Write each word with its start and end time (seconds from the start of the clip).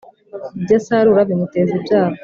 ibyo 0.57 0.75
asarura 0.79 1.27
bimuteza 1.29 1.71
ibyago 1.79 2.17